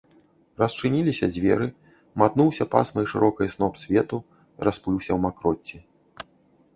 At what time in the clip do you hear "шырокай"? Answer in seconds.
3.11-3.47